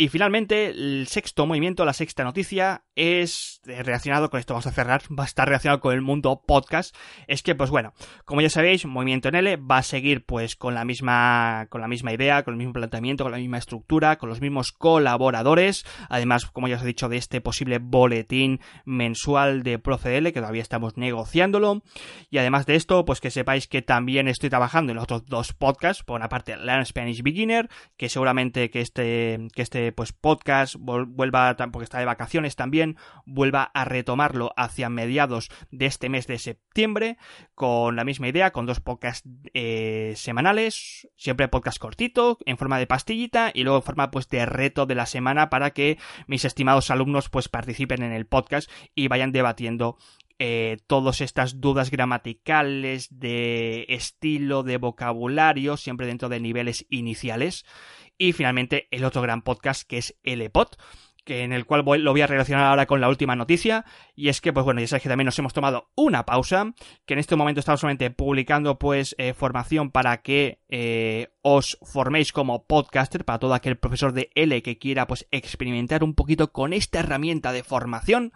Y 0.00 0.08
finalmente, 0.08 0.70
el 0.70 1.08
sexto 1.08 1.44
movimiento, 1.44 1.84
la 1.84 1.92
sexta 1.92 2.24
noticia, 2.24 2.84
es 2.94 3.60
relacionado 3.64 4.30
con 4.30 4.40
esto, 4.40 4.54
vamos 4.54 4.66
a 4.66 4.72
cerrar, 4.72 5.02
va 5.10 5.24
a 5.24 5.26
estar 5.26 5.46
relacionado 5.46 5.80
con 5.80 5.92
el 5.92 6.00
mundo 6.00 6.42
podcast. 6.46 6.96
Es 7.26 7.42
que, 7.42 7.54
pues 7.54 7.68
bueno, 7.68 7.92
como 8.24 8.40
ya 8.40 8.48
sabéis, 8.48 8.86
Movimiento 8.86 9.28
en 9.28 9.34
L 9.34 9.56
va 9.58 9.76
a 9.76 9.82
seguir 9.82 10.24
pues 10.24 10.56
con 10.56 10.74
la 10.74 10.86
misma, 10.86 11.66
con 11.68 11.82
la 11.82 11.88
misma 11.88 12.14
idea, 12.14 12.44
con 12.44 12.54
el 12.54 12.58
mismo 12.58 12.72
planteamiento, 12.72 13.24
con 13.24 13.32
la 13.32 13.36
misma 13.36 13.58
estructura, 13.58 14.16
con 14.16 14.30
los 14.30 14.40
mismos 14.40 14.72
colaboradores. 14.72 15.84
Además, 16.08 16.46
como 16.46 16.66
ya 16.66 16.76
os 16.76 16.82
he 16.82 16.86
dicho, 16.86 17.10
de 17.10 17.18
este 17.18 17.42
posible 17.42 17.78
boletín 17.78 18.60
mensual 18.86 19.62
de 19.62 19.78
ProfeDL, 19.78 20.32
que 20.32 20.40
todavía 20.40 20.62
estamos 20.62 20.96
negociándolo. 20.96 21.82
Y 22.30 22.38
además 22.38 22.64
de 22.64 22.76
esto, 22.76 23.04
pues 23.04 23.20
que 23.20 23.30
sepáis 23.30 23.68
que 23.68 23.82
también 23.82 24.28
estoy 24.28 24.48
trabajando 24.48 24.92
en 24.92 24.96
los 24.96 25.04
otros 25.04 25.26
dos 25.26 25.52
podcasts. 25.52 26.02
Por 26.02 26.16
una 26.16 26.30
parte, 26.30 26.56
Learn 26.56 26.86
Spanish 26.86 27.22
Beginner, 27.22 27.68
que 27.98 28.08
seguramente 28.08 28.70
que 28.70 28.80
este, 28.80 29.48
que 29.54 29.60
este 29.60 29.89
pues 29.92 30.12
podcast 30.12 30.76
vuelva, 30.78 31.56
porque 31.56 31.84
está 31.84 31.98
de 31.98 32.04
vacaciones 32.04 32.56
también, 32.56 32.96
vuelva 33.26 33.70
a 33.74 33.84
retomarlo 33.84 34.52
hacia 34.56 34.88
mediados 34.88 35.50
de 35.70 35.86
este 35.86 36.08
mes 36.08 36.26
de 36.26 36.38
septiembre 36.38 37.18
con 37.54 37.96
la 37.96 38.04
misma 38.04 38.28
idea, 38.28 38.52
con 38.52 38.66
dos 38.66 38.80
podcasts 38.80 39.28
eh, 39.54 40.14
semanales, 40.16 41.08
siempre 41.16 41.48
podcast 41.48 41.78
cortito, 41.78 42.38
en 42.46 42.58
forma 42.58 42.78
de 42.78 42.86
pastillita 42.86 43.50
y 43.54 43.64
luego 43.64 43.78
en 43.78 43.84
forma 43.84 44.10
pues 44.10 44.28
de 44.28 44.46
reto 44.46 44.86
de 44.86 44.94
la 44.94 45.06
semana 45.06 45.50
para 45.50 45.70
que 45.70 45.98
mis 46.26 46.44
estimados 46.44 46.90
alumnos 46.90 47.28
pues 47.28 47.48
participen 47.48 48.02
en 48.02 48.12
el 48.12 48.26
podcast 48.26 48.70
y 48.94 49.08
vayan 49.08 49.32
debatiendo 49.32 49.96
eh, 50.42 50.78
todas 50.86 51.20
estas 51.20 51.60
dudas 51.60 51.90
gramaticales, 51.90 53.08
de 53.10 53.84
estilo, 53.90 54.62
de 54.62 54.78
vocabulario, 54.78 55.76
siempre 55.76 56.06
dentro 56.06 56.30
de 56.30 56.40
niveles 56.40 56.86
iniciales. 56.88 57.66
Y 58.22 58.34
finalmente 58.34 58.86
el 58.90 59.06
otro 59.06 59.22
gran 59.22 59.40
podcast 59.40 59.88
que 59.88 59.96
es 59.96 60.14
el 60.24 60.42
que 61.24 61.42
en 61.42 61.54
el 61.54 61.64
cual 61.64 61.84
lo 62.02 62.12
voy 62.12 62.20
a 62.20 62.26
relacionar 62.26 62.66
ahora 62.66 62.84
con 62.84 63.00
la 63.00 63.08
última 63.08 63.34
noticia, 63.34 63.86
y 64.14 64.28
es 64.28 64.42
que, 64.42 64.52
pues 64.52 64.62
bueno, 64.64 64.82
ya 64.82 64.88
sabéis 64.88 65.04
que 65.04 65.08
también 65.08 65.24
nos 65.24 65.38
hemos 65.38 65.54
tomado 65.54 65.90
una 65.94 66.26
pausa, 66.26 66.74
que 67.06 67.14
en 67.14 67.18
este 67.18 67.34
momento 67.34 67.60
estamos 67.60 67.80
solamente 67.80 68.10
publicando, 68.10 68.78
pues, 68.78 69.14
eh, 69.16 69.32
formación 69.32 69.90
para 69.90 70.20
que 70.20 70.60
eh, 70.68 71.28
os 71.42 71.78
forméis 71.82 72.32
como 72.32 72.64
podcaster, 72.64 73.24
para 73.24 73.38
todo 73.38 73.54
aquel 73.54 73.78
profesor 73.78 74.12
de 74.12 74.30
L 74.34 74.62
que 74.62 74.78
quiera, 74.78 75.06
pues, 75.06 75.26
experimentar 75.30 76.04
un 76.04 76.14
poquito 76.14 76.52
con 76.52 76.72
esta 76.72 77.00
herramienta 77.00 77.52
de 77.52 77.62
formación, 77.62 78.32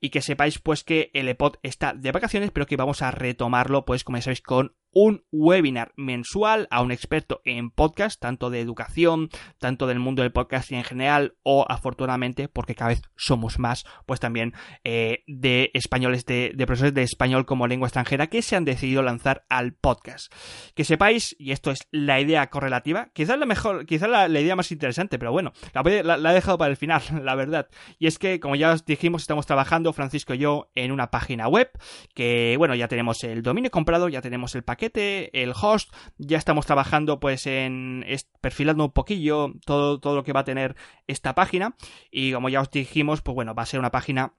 y 0.00 0.10
que 0.10 0.22
sepáis, 0.22 0.58
pues, 0.58 0.82
que 0.82 1.10
el 1.12 1.28
EPOD 1.28 1.56
está 1.62 1.92
de 1.92 2.12
vacaciones, 2.12 2.50
pero 2.50 2.66
que 2.66 2.76
vamos 2.76 3.02
a 3.02 3.10
retomarlo, 3.10 3.84
pues, 3.84 4.02
como 4.02 4.18
ya 4.18 4.22
sabéis, 4.22 4.40
con 4.40 4.74
un 4.92 5.24
webinar 5.30 5.92
mensual 5.96 6.66
a 6.70 6.82
un 6.82 6.90
experto 6.90 7.40
en 7.44 7.70
podcast, 7.70 8.20
tanto 8.20 8.50
de 8.50 8.60
educación, 8.60 9.28
tanto 9.58 9.86
del 9.86 10.00
mundo 10.00 10.22
del 10.22 10.32
podcast 10.32 10.72
en 10.72 10.84
general, 10.84 11.36
o 11.42 11.64
afortunadamente, 11.68 12.48
porque 12.48 12.74
cada 12.74 12.88
vez 12.88 13.02
somos 13.16 13.58
más, 13.58 13.84
pues 14.06 14.20
también 14.20 14.52
eh, 14.84 15.22
de 15.26 15.70
españoles, 15.74 16.24
de, 16.26 16.54
profesores 16.66 16.94
de 16.94 17.02
español 17.02 17.46
como 17.46 17.66
lengua 17.66 17.88
extranjera 17.88 18.28
que 18.28 18.42
se 18.42 18.56
han 18.56 18.64
decidido 18.64 19.02
lanzar 19.02 19.44
al 19.48 19.74
podcast. 19.74 20.32
Que 20.74 20.84
sepáis, 20.84 21.36
y 21.38 21.52
esto 21.52 21.70
es 21.70 21.86
la 21.90 22.20
idea 22.20 22.29
correlativa, 22.50 23.10
quizás 23.12 23.38
la 23.38 23.46
mejor, 23.46 23.86
quizás 23.86 24.08
la, 24.08 24.28
idea 24.28 24.56
más 24.56 24.70
interesante, 24.72 25.18
pero 25.18 25.32
bueno, 25.32 25.52
la, 25.74 26.16
la, 26.16 26.30
he 26.30 26.34
dejado 26.34 26.58
para 26.58 26.70
el 26.70 26.76
final, 26.76 27.02
la 27.22 27.34
verdad. 27.34 27.68
Y 27.98 28.06
es 28.06 28.18
que, 28.18 28.40
como 28.40 28.56
ya 28.56 28.72
os 28.72 28.84
dijimos, 28.84 29.22
estamos 29.22 29.46
trabajando, 29.46 29.92
Francisco 29.92 30.34
y 30.34 30.38
yo, 30.38 30.70
en 30.74 30.92
una 30.92 31.10
página 31.10 31.48
web, 31.48 31.70
que 32.14 32.54
bueno, 32.58 32.74
ya 32.74 32.88
tenemos 32.88 33.22
el 33.24 33.42
dominio 33.42 33.70
comprado, 33.70 34.08
ya 34.08 34.22
tenemos 34.22 34.54
el 34.54 34.62
paquete 34.62 35.30
el 35.32 35.52
host, 35.60 35.92
ya 36.18 36.38
estamos 36.38 36.66
trabajando 36.66 37.20
pues 37.20 37.46
en 37.46 38.04
perfilando 38.40 38.84
un 38.84 38.92
poquillo 38.92 39.52
todo, 39.64 40.00
todo 40.00 40.16
lo 40.16 40.24
que 40.24 40.32
va 40.32 40.40
a 40.40 40.44
tener 40.44 40.76
esta 41.06 41.34
página 41.34 41.74
y 42.10 42.32
como 42.32 42.48
ya 42.48 42.60
os 42.60 42.70
dijimos, 42.70 43.22
pues 43.22 43.34
bueno, 43.34 43.54
va 43.54 43.62
a 43.62 43.66
ser 43.66 43.80
una 43.80 43.90
página 43.90 44.34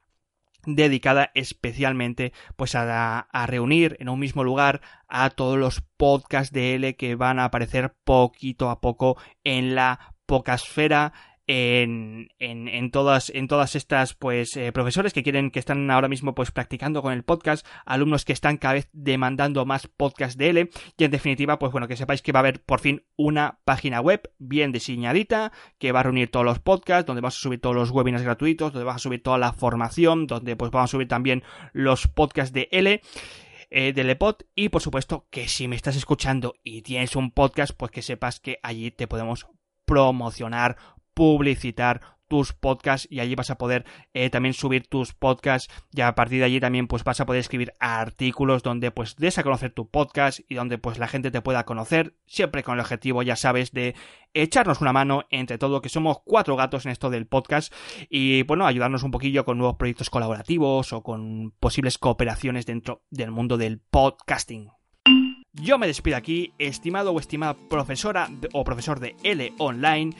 dedicada 0.65 1.31
especialmente 1.33 2.33
pues 2.55 2.75
a, 2.75 3.19
a, 3.19 3.47
reunir 3.47 3.97
en 3.99 4.09
un 4.09 4.19
mismo 4.19 4.43
lugar 4.43 4.81
a 5.07 5.29
todos 5.29 5.57
los 5.57 5.81
podcasts 5.97 6.53
de 6.53 6.75
L 6.75 6.95
que 6.95 7.15
van 7.15 7.39
a 7.39 7.45
aparecer 7.45 7.95
poquito 8.03 8.69
a 8.69 8.81
poco 8.81 9.17
en 9.43 9.75
la 9.75 10.13
podcastfera 10.25 11.13
en, 11.53 12.91
todas, 12.91 13.29
en 13.29 13.47
todas 13.49 13.75
estas 13.75 14.13
pues 14.13 14.55
eh, 14.55 14.71
profesores 14.71 15.11
que 15.11 15.21
quieren 15.21 15.51
que 15.51 15.59
están 15.59 15.89
ahora 15.91 16.07
mismo 16.07 16.33
pues 16.33 16.51
practicando 16.51 17.01
con 17.01 17.11
el 17.11 17.23
podcast, 17.23 17.67
alumnos 17.85 18.23
que 18.23 18.31
están 18.31 18.57
cada 18.57 18.75
vez 18.75 18.89
demandando 18.93 19.65
más 19.65 19.87
podcast 19.87 20.37
de 20.37 20.49
L 20.49 20.69
y 20.97 21.03
en 21.03 21.11
definitiva 21.11 21.59
pues 21.59 21.73
bueno 21.73 21.89
que 21.89 21.97
sepáis 21.97 22.21
que 22.21 22.31
va 22.31 22.39
a 22.39 22.41
haber 22.41 22.61
por 22.61 22.79
fin 22.79 23.03
una 23.17 23.59
página 23.65 23.99
web 23.99 24.31
bien 24.37 24.71
diseñadita 24.71 25.51
que 25.77 25.91
va 25.91 25.99
a 25.99 26.03
reunir 26.03 26.31
todos 26.31 26.45
los 26.45 26.59
podcasts 26.59 27.05
donde 27.05 27.21
vas 27.21 27.35
a 27.35 27.39
subir 27.39 27.59
todos 27.59 27.75
los 27.75 27.91
webinars 27.91 28.23
gratuitos 28.23 28.71
donde 28.71 28.85
vas 28.85 28.95
a 28.95 28.99
subir 28.99 29.21
toda 29.21 29.37
la 29.37 29.51
formación 29.51 30.27
donde 30.27 30.55
pues 30.55 30.71
vamos 30.71 30.89
a 30.89 30.91
subir 30.91 31.09
también 31.09 31.43
los 31.73 32.07
podcasts 32.07 32.53
de 32.53 32.69
L 32.71 33.01
eh, 33.71 33.93
del 33.93 34.09
EPOD 34.09 34.35
y 34.55 34.69
por 34.69 34.81
supuesto 34.81 35.27
que 35.29 35.49
si 35.49 35.67
me 35.67 35.75
estás 35.75 35.97
escuchando 35.97 36.53
y 36.63 36.81
tienes 36.81 37.17
un 37.17 37.31
podcast 37.31 37.73
pues 37.75 37.91
que 37.91 38.01
sepas 38.01 38.39
que 38.39 38.59
allí 38.63 38.91
te 38.91 39.07
podemos 39.07 39.47
promocionar 39.85 40.77
publicitar 41.21 42.01
tus 42.27 42.51
podcasts 42.51 43.07
y 43.11 43.19
allí 43.19 43.35
vas 43.35 43.51
a 43.51 43.59
poder 43.59 43.85
eh, 44.15 44.31
también 44.31 44.55
subir 44.55 44.87
tus 44.87 45.13
podcasts 45.13 45.71
y 45.93 46.01
a 46.01 46.15
partir 46.15 46.39
de 46.39 46.45
allí 46.45 46.59
también 46.59 46.87
pues 46.87 47.03
vas 47.03 47.21
a 47.21 47.27
poder 47.27 47.41
escribir 47.41 47.73
artículos 47.79 48.63
donde 48.63 48.89
pues 48.89 49.17
des 49.17 49.37
a 49.37 49.43
conocer 49.43 49.71
tu 49.71 49.87
podcast 49.87 50.39
y 50.49 50.55
donde 50.55 50.79
pues 50.79 50.97
la 50.97 51.07
gente 51.07 51.29
te 51.29 51.41
pueda 51.43 51.63
conocer 51.63 52.15
siempre 52.25 52.63
con 52.63 52.73
el 52.73 52.79
objetivo 52.79 53.21
ya 53.21 53.35
sabes 53.35 53.71
de 53.71 53.93
echarnos 54.33 54.81
una 54.81 54.93
mano 54.93 55.25
entre 55.29 55.59
todo 55.59 55.83
que 55.83 55.89
somos 55.89 56.23
cuatro 56.25 56.55
gatos 56.55 56.87
en 56.87 56.91
esto 56.91 57.11
del 57.11 57.27
podcast 57.27 57.71
y 58.09 58.41
bueno 58.41 58.65
ayudarnos 58.65 59.03
un 59.03 59.11
poquillo 59.11 59.45
con 59.45 59.59
nuevos 59.59 59.77
proyectos 59.77 60.09
colaborativos 60.09 60.91
o 60.91 61.03
con 61.03 61.51
posibles 61.59 61.99
cooperaciones 61.99 62.65
dentro 62.65 63.03
del 63.11 63.29
mundo 63.29 63.57
del 63.59 63.79
podcasting. 63.79 64.71
Yo 65.53 65.77
me 65.77 65.85
despido 65.85 66.15
aquí, 66.15 66.53
estimado 66.59 67.11
o 67.11 67.19
estimada 67.19 67.57
profesora 67.69 68.29
o 68.53 68.63
profesor 68.63 69.01
de 69.01 69.17
L 69.23 69.51
Online 69.57 70.15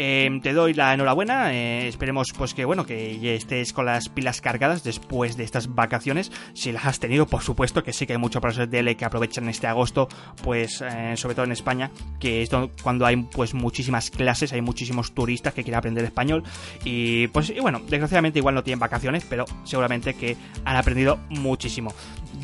Em, 0.00 0.40
te 0.40 0.52
doy 0.52 0.74
la 0.74 0.94
enhorabuena, 0.94 1.52
eh, 1.52 1.88
esperemos 1.88 2.32
pues 2.36 2.54
que 2.54 2.64
bueno, 2.64 2.86
que 2.86 3.34
estés 3.34 3.72
con 3.72 3.84
las 3.84 4.08
pilas 4.08 4.40
cargadas 4.40 4.84
después 4.84 5.36
de 5.36 5.42
estas 5.42 5.74
vacaciones, 5.74 6.30
si 6.54 6.70
las 6.70 6.86
has 6.86 7.00
tenido, 7.00 7.26
por 7.26 7.42
supuesto, 7.42 7.82
que 7.82 7.92
sí 7.92 8.06
que 8.06 8.12
hay 8.12 8.18
muchos 8.18 8.40
profesores 8.40 8.70
de 8.70 8.78
L 8.78 8.96
que 8.96 9.04
aprovechan 9.04 9.48
este 9.48 9.66
agosto, 9.66 10.06
pues 10.44 10.82
eh, 10.82 11.16
sobre 11.16 11.34
todo 11.34 11.46
en 11.46 11.52
España, 11.52 11.90
que 12.20 12.42
es 12.42 12.50
cuando 12.80 13.06
hay 13.06 13.16
pues 13.16 13.54
muchísimas 13.54 14.12
clases, 14.12 14.52
hay 14.52 14.60
muchísimos 14.60 15.12
turistas 15.12 15.52
que 15.52 15.64
quieren 15.64 15.78
aprender 15.78 16.04
español. 16.04 16.44
Y 16.84 17.26
pues 17.28 17.52
bueno, 17.60 17.80
desgraciadamente 17.88 18.38
igual 18.38 18.54
no 18.54 18.62
tienen 18.62 18.78
vacaciones, 18.78 19.26
pero 19.28 19.46
seguramente 19.64 20.14
que 20.14 20.36
han 20.64 20.76
aprendido 20.76 21.18
muchísimo. 21.28 21.92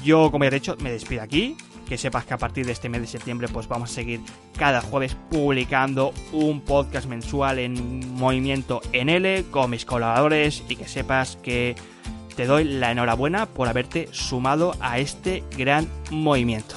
Yo, 0.03 0.33
como 0.33 0.43
ya 0.43 0.49
he 0.49 0.55
dicho, 0.55 0.77
me 0.81 0.91
despido 0.91 1.23
aquí 1.23 1.57
que 1.95 1.99
sepas 1.99 2.25
que 2.25 2.35
a 2.35 2.39
partir 2.39 2.67
de 2.67 2.73
este 2.73 2.89
mes 2.89 3.03
de 3.03 3.07
septiembre 3.07 3.47
pues 3.47 3.69
vamos 3.69 3.89
a 3.89 3.95
seguir 3.95 4.21
cada 4.59 4.81
jueves 4.81 5.17
publicando 5.31 6.13
un 6.33 6.61
podcast 6.61 7.07
mensual 7.07 7.61
en 7.61 8.13
movimiento 8.15 8.83
en 8.93 9.09
L 9.09 9.45
con 9.53 9.71
mis 9.71 9.85
colaboradores 9.85 10.65
y 10.69 10.75
que 10.75 10.89
sepas 10.89 11.37
que 11.37 11.77
te 12.35 12.47
doy 12.47 12.65
la 12.65 12.91
enhorabuena 12.91 13.47
por 13.47 13.69
haberte 13.69 14.09
sumado 14.11 14.75
a 14.81 14.99
este 14.99 15.45
gran 15.57 15.89
movimiento. 16.11 16.75